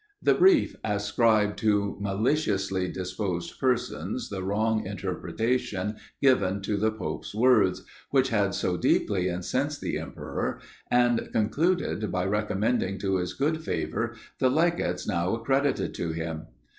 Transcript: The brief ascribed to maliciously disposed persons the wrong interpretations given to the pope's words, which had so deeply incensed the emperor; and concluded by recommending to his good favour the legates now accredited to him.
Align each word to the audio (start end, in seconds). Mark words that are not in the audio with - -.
The 0.19 0.33
brief 0.33 0.75
ascribed 0.83 1.59
to 1.59 1.95
maliciously 2.01 2.87
disposed 2.91 3.59
persons 3.59 4.29
the 4.29 4.41
wrong 4.41 4.83
interpretations 4.87 5.99
given 6.19 6.61
to 6.63 6.75
the 6.75 6.89
pope's 6.89 7.35
words, 7.35 7.83
which 8.09 8.29
had 8.29 8.55
so 8.55 8.77
deeply 8.77 9.29
incensed 9.29 9.79
the 9.79 9.99
emperor; 9.99 10.59
and 10.89 11.29
concluded 11.31 12.11
by 12.11 12.25
recommending 12.25 12.97
to 12.97 13.17
his 13.17 13.33
good 13.33 13.61
favour 13.63 14.15
the 14.39 14.49
legates 14.49 15.07
now 15.07 15.35
accredited 15.35 15.93
to 15.93 16.13
him. 16.13 16.47